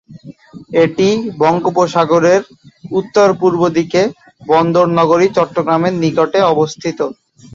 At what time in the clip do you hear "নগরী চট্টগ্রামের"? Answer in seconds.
4.97-5.93